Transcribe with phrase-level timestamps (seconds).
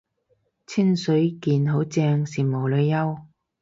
[0.65, 3.25] 清水健好正，羨慕女優